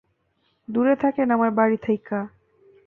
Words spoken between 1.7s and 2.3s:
থেইক্কা।